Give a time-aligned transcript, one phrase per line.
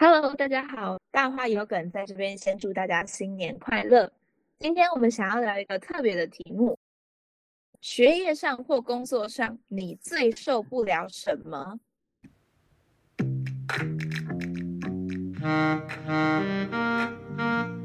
[0.00, 4.12] Hello，大家好，大话有梗在这边先祝大家新年快乐。
[4.60, 6.78] 今天我们想要聊一个特别的题目：
[7.80, 11.80] 学业上或工作上，你最受不了什么？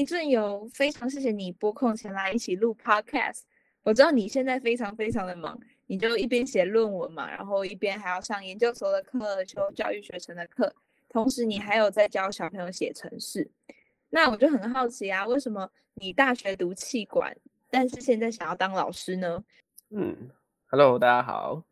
[0.00, 3.42] 嗨，镇友，非常谢谢你拨空前来一起录 Podcast。
[3.82, 10.74] 我知道你现在非常非常的忙，你就一边写论文嘛，然后一边还要上研究所的课，修教育学程的课，
[11.10, 13.46] 同时你还有在教小朋友写程式。
[14.08, 17.36] 那我就很好奇啊，为什么你大学读气管？
[17.68, 19.44] 但是现在想要当老师呢？
[19.90, 20.30] 嗯
[20.68, 21.62] ，Hello，大家好。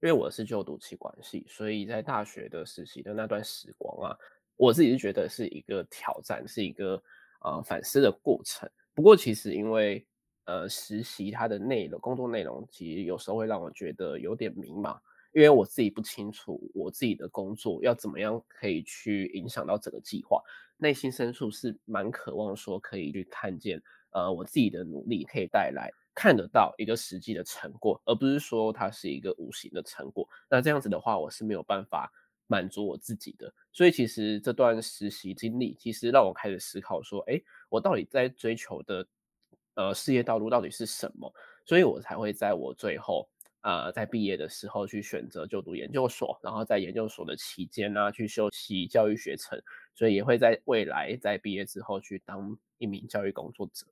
[0.00, 4.18] 因为我是就读气管系，所以在大学的实习的那段时光啊，
[4.56, 7.00] 我自己是觉得是一个挑战，是一个
[7.40, 8.68] 呃反思的过程。
[8.94, 10.06] 不过其实因为
[10.44, 14.98] 呃实习它的内容、工作内容，其实有时候会让我觉得有点迷茫，
[15.32, 20.42] 因为我自己不清楚我自己的工作要怎么样可以去影响到整个计划，
[20.76, 23.82] 内心深处是蛮渴望说可以去看见。
[24.10, 30.26] 呃，我自己的努力可以带来看得到一个实际的成果，而不是说它是一个无形的成果。
[30.48, 32.10] 那这样子的话，我是没有办法
[32.48, 33.54] 满足我自己的。
[33.72, 39.06] 所以，其实这段实习经历，其实让我开始思考说，哎，我到底在追求的
[39.74, 41.32] 呃事业道路到底是什么？
[41.64, 43.28] 所以我才会在我最后
[43.60, 49.62] 呃在毕业的时候去选择就读研究所，然后在研究所的期间呢，去修习教育学程，
[49.94, 53.86] 所以也会在未来在毕业之后去当一名教育工作者。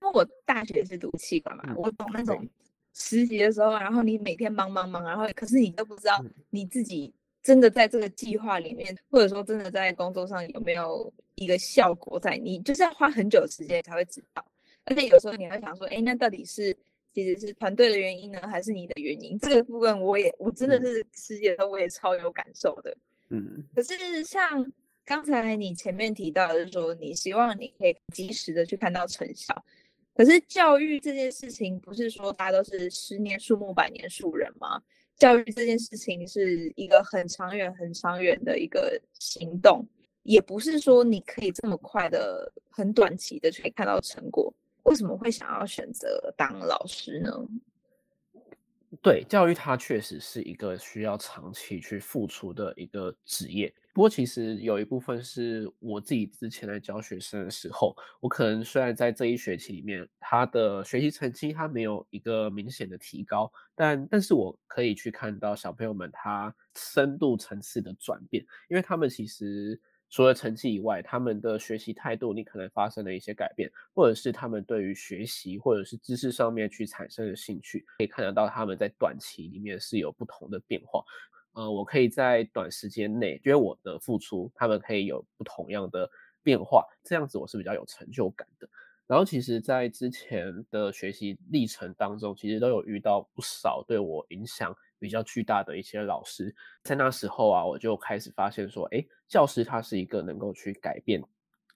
[0.00, 2.46] 因为我大学是读企管嘛，我懂那种
[2.92, 7.14] 实习的时候，然后你每天忙忙忙，然后可是你都不知道你自己
[7.44, 14.42] 真的在这个计划里面，或者说真的在工作上有没有一个效果在，你就是要花很久的时间才会知道。
[14.86, 16.74] 而且有时候你会想说，哎，那到底是
[17.12, 19.38] 其实是团队的原因呢，还是你的原因？
[19.38, 22.96] 这个部分我也我真的是实习的时候我也超有感受的。
[23.28, 24.72] 嗯，可是像
[25.04, 29.54] 刚才你前面提到的，就是说你希望你可以及时的去看到成效。
[30.14, 34.80] 可是教育这件事情，不是说大家都是十年树木，百年树人吗？
[35.18, 39.86] 教育这件事情是一个很长远、很长远的一个行动，
[40.22, 44.52] 也不是说你可以这么快的、很短期的去看到成果。
[44.84, 47.30] 为什么会想要选择当老师呢？
[49.02, 53.72] 对，教育它确实是一个需要长期去付出的一个职业。
[53.94, 81.04] 不过，其实有一部分是我自己之前在教学生的时候，我可能虽然在这一学期里面，他的学习成绩他没有一个明显的提高，但但是我可以去看到小朋友们他深度层次的转变，因为他们其实除了成绩以外，他们的学习态度你可能发生了一些改变，或者是他们对于学习或者是知识上面去产生的兴趣，可以看得到他们在短期里面是有不同的变化。
[81.54, 86.10] 呃，我可以在短时间内因为我的付出，他们可以有不同样的
[86.42, 88.68] 变化，这样子我是比较有成就感的。
[89.06, 96.54] 然后，其实，在之前的学习历程当中，其实都有遇到不少对我影响比较巨大的一些老师。
[96.82, 101.22] 在那时候啊，我就开始发现说，诶，教师他是一个能够去改变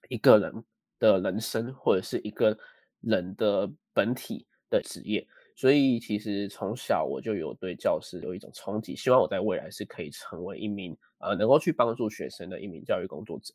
[0.07, 0.63] 一个人
[0.99, 2.57] 的人生，或者是一个
[3.01, 5.27] 人的本体的职业。
[5.55, 13.53] 所以其实从小我就有对教师有一种憧憬，希望我在未来是可以成为一名呃能够去帮助学生的一名教育工作者。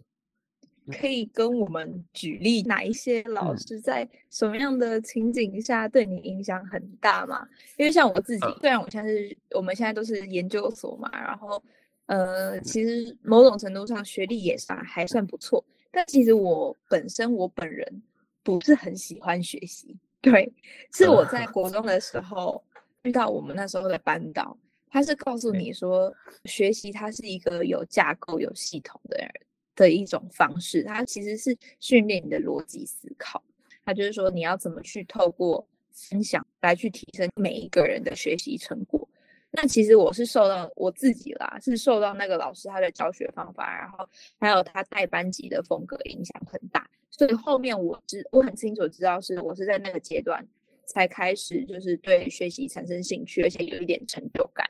[0.92, 7.48] 可以跟我们举例哪一些老师在什么样的情景下对你影响很大吗？
[7.76, 11.62] 因为像我自己，虽然我现在是我们现在都是研究所嘛，然后
[12.06, 18.02] 呃其实某种程度上学历也算还算不错，但其实我本身我本人
[18.42, 19.96] 不是很喜欢学习。
[20.20, 20.50] 对，
[20.92, 22.62] 是我在国中的时候
[23.02, 24.56] 遇到我们那时候的班导，
[24.90, 26.14] 他是告诉你说，
[26.46, 29.30] 学习它是一个有架构、有系统的人
[29.76, 33.42] 的一种方式，它其实是训练你的逻辑思考。
[33.84, 39.06] 他就是说，你要怎么去透过分享来去提升每一个人的学习成果。
[39.50, 44.08] 那其实我是受到我自己啦，是受到那个老师他的教学方法，然后
[44.40, 46.88] 还有他带班级的风格影响很大。
[47.10, 50.44] 所以后面我知我很清楚知道是我是在那个阶段
[50.86, 54.68] 才开始就是对学习产生兴趣，而且有一点成就感，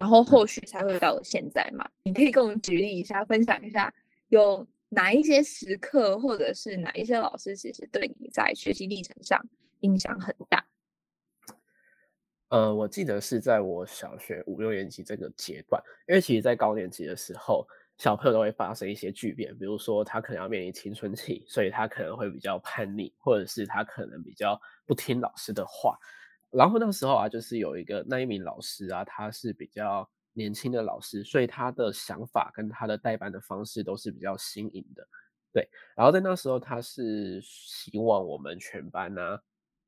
[0.00, 1.86] 然后后续才会到现在嘛。
[2.04, 3.92] 你可以跟我们举例一下，分享一下
[4.28, 9.40] 有哪一些时刻，或者是哪一些老师其实对你在学习历程上
[9.80, 10.66] 影响很大？
[12.48, 17.66] 呃，我记得是在我小学五六年级这个阶段，因为其实在高年级的时候。
[17.98, 25.98] 小朋友都会发生一些巨变，比如说他可能要面临青春期，所以他可能会比较叛逆，或者是他可能比较不听老师的话。
[26.50, 35.08] 然后那时候啊，就是有一个那一名老师啊，他是比较年轻的老师，所以他的想法跟他的代班的方式都是比较新颖的。
[35.50, 35.66] 对，
[35.96, 39.38] 然后在那时候，他是希望我们全班呢、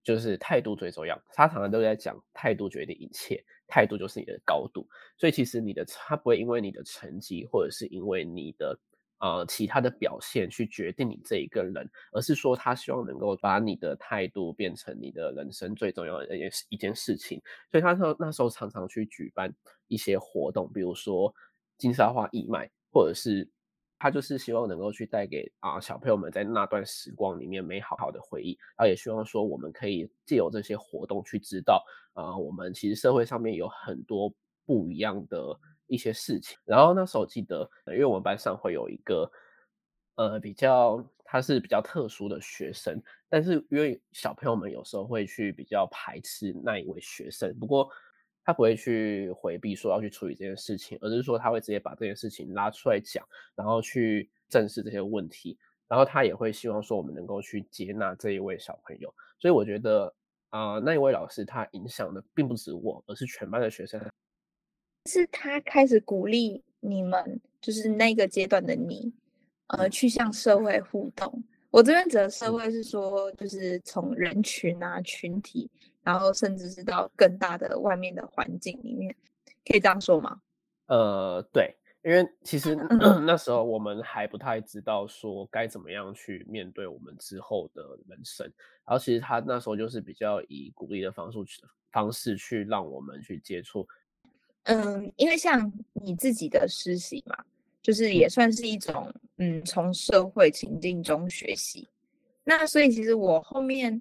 [0.03, 1.21] 就是态度最重要。
[1.35, 4.89] 他常常都在讲，态度决定一切，态度就是你的高度。
[5.19, 8.79] 所以其实你的他不会因为你的成绩，或者是因为你的
[9.19, 17.41] 呃其他的表现去决定你这一个人，而是说他希望能够把你的态度变成你的人生最重要的一件一件事情。
[17.71, 19.55] 所以他说那时候常常去举办
[19.87, 21.35] 一些活动，比如说
[21.77, 23.49] 金沙画义卖，或者是。
[24.01, 34.33] 他就是希望能够去带给啊小朋友们在那段时光里面美好好的回忆，然后也希望说我们可以借由这些活动去知道啊，我们其实社会上面有很多
[34.65, 36.57] 不一样的一些事情。
[36.65, 39.31] 然后那时候记得，因为我们班上会有一个
[40.15, 47.91] 呃比较他是比较特殊的学生，但是因为小朋友们有时候会去比较排斥那一位学生，不过。
[48.45, 53.23] 他不会去回避说要去处理这件事情，而是说他会直接把这件事情拉出来讲，
[53.55, 59.15] 然后去正视这些问题，然后他也会希望说我们能够去接纳这一位小朋友。
[59.39, 60.11] 所以我觉得
[60.49, 64.01] 啊、那一位老师他影响的并不止我，而是全班的学生。
[65.09, 69.13] 是他开始鼓励你们，就是那个阶段的你，
[69.69, 71.43] 呃，去向社会互动。
[71.71, 75.71] 我这边指的社会是说，就是从人群啊、群体。
[76.05, 79.15] 然后甚至是到更大的外面的环境里面，
[79.67, 80.41] 可以这样说吗？
[80.87, 82.75] 呃，对，因为其实
[83.27, 88.47] 那时候我们还不太知道说该怎么样去面对我们之后的人生。
[88.87, 91.61] 然后其实他那时候就是比较以鼓励的方式去
[91.93, 93.87] 方式去让我们去接触。
[94.69, 97.37] 嗯，因为像你自己的实习嘛，
[97.83, 101.87] 就是也算是一种嗯从社会情境中学习。
[102.45, 104.01] 那所以其实我后面。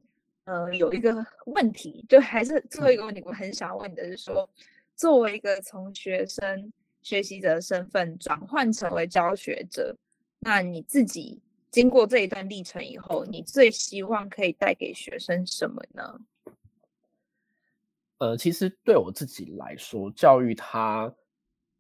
[0.50, 1.14] 呃，有一个
[1.48, 4.50] 问题，就还是最后一个问题，我很想问的是说，
[4.96, 6.72] 作为一个从学生、
[7.02, 9.94] 学习者的身份转换成为教学者，
[10.40, 16.18] 那你自己经过这一段历程以后，你最希望可以带给学生什么呢？
[18.20, 21.14] 呃，其实对我自己来说，教育它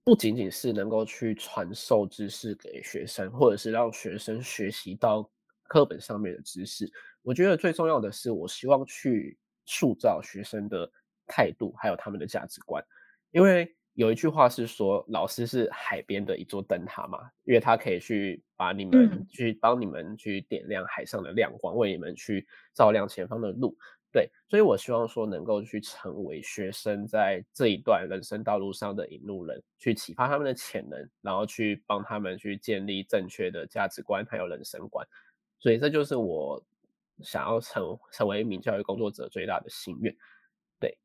[0.04, 5.30] 不仅仅是能够去传授知识给学生，或者是让学生学习到
[5.68, 6.90] 课本上面的知识。
[7.24, 10.90] 我觉得最重要的是，我希望去塑造学生的
[11.26, 12.84] 态度，还有他们的价值观。
[13.32, 23.76] 因为有一句话是说，老师是海边的一座灯塔嘛，因为他可以去把你们去帮你们去点亮海上的亮光，为你们去照亮前方的路。
[24.18, 35.06] 对，所以我希望说，能够去成为学生在这一段人生道路上的引路人，去启发他们的潜能，然后去帮他们去建立正确的价值观还有人生观。
[35.60, 36.64] 所以这就是我。
[37.24, 40.16] 想要成成为一名教育工作者最大的心愿，
[40.80, 40.96] 对，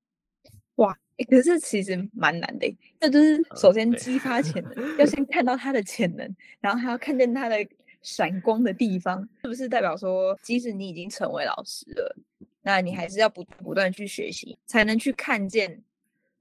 [0.74, 0.94] 哇，
[1.26, 7.56] 可是其实蛮难的，那就是首先激发潜能，嗯、 要先看到他的潜能，然后还要看见他的
[8.02, 12.14] 闪光的地方，是不是代表说，即使你已经成为老师了，
[12.62, 15.82] 那你还是要不不断去学习，才能去看见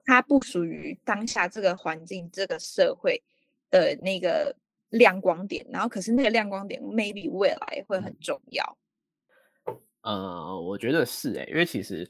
[0.05, 3.21] 它不属于当下这个环境、这个社会
[3.69, 4.55] 的那个
[4.89, 8.77] 亮光点，然后可是那个亮光点，maybe 未来会很重要。
[10.01, 12.09] 呃，我觉得是诶，因为其实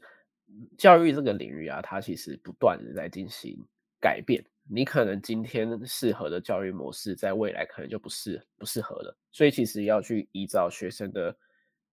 [0.78, 3.56] 教育这个领域啊，它其实不断的在进行
[4.00, 4.44] 改变。
[4.70, 9.16] 你可能今天适合的教育模式，在未来可能就不适不适合了。
[9.30, 11.36] 所以其实要去依照学生的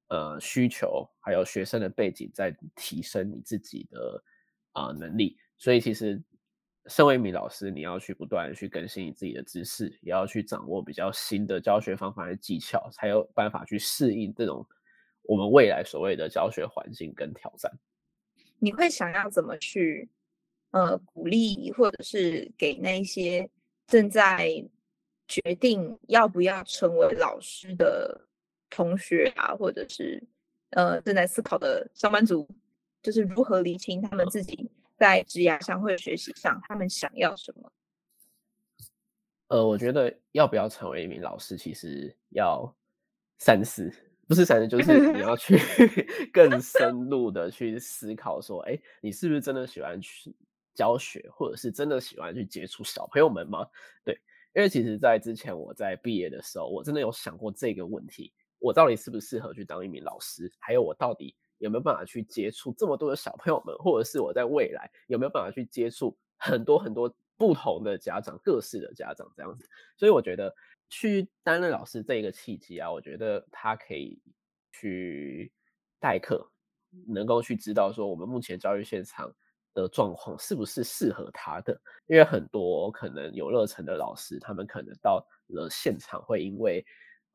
[0.10, 4.24] 呃需求，还有学生的背景，在提升你自己的
[4.74, 5.38] 啊、呃、能力。
[5.58, 6.22] 所以其实
[6.86, 14.68] 身为一名老师，你要去不断去更新你自己的知识，也要去掌握比较新的教学方法和技巧，才有办法去适应这种。
[15.24, 17.72] 我们未来所谓的教学环境跟挑战，
[18.58, 20.10] 你会想要怎么去
[20.72, 23.48] 呃鼓励，或者是给那些
[23.86, 24.50] 正在
[25.28, 28.28] 决定要不要成为老师的
[28.70, 30.22] 同学啊，或者是
[30.72, 32.48] 呃正在思考的上班族，
[33.02, 37.72] 就是如何厘清他们自己在职涯上或者学习上，他们想要什么？
[39.48, 42.72] 呃，我觉得要不要成为一名老师，其实要
[43.40, 43.92] 三思。
[44.28, 45.58] 不是三思，就 是你要去
[46.32, 50.32] 更深入的去思考，说，哎，你是不是真的喜欢去
[50.76, 53.66] 教学，或者是真的喜欢去接触小朋友们吗？
[54.06, 54.14] 对，
[54.54, 60.52] 因为其实，在之前我在毕业的时候，我真的有想过这个问题：我到底适不适合去当一名老师？
[60.60, 63.76] 还有，我到底有没有办法去接触这么多的小朋友们？
[63.78, 69.68] 或者是我在未来有没有办法去接触很多很多不同的家长，各式的家长这样子。
[69.98, 70.54] 所以我觉得
[70.90, 74.22] 去担任老师这一个契机啊，我觉得他可以
[74.72, 75.52] 去
[76.00, 76.50] 代课，
[77.08, 79.34] 能够去知道说我们目前教育现场
[79.74, 86.86] 的状况是不是适合他的，因为很多可能有热忱的老师，他们可能到了现场会因为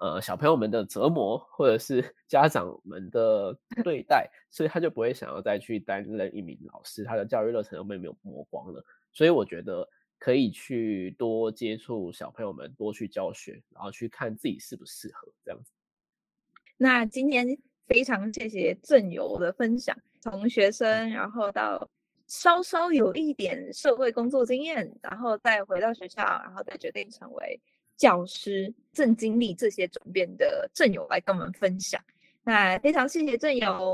[0.05, 8.85] 呃小朋友们的折磨，或者是 家长们的 对待，所以他就不会想要再去担任一名老师，他的教育热忱都被没有磨光了。
[9.13, 15.73] 所以我觉得可以去多接触小朋友们，多去教学，然后去看自己适不适合这样子。
[16.77, 17.47] 那今天
[17.87, 21.89] 非常谢谢正友的分享，从学生然后到。
[22.27, 27.61] 稍稍有一点社会工作经验，然后再回到学校，然后再决定成为
[27.97, 32.01] 教师，正经历这些转变的正友来跟我们分享。
[32.43, 33.93] 那非常谢谢正友。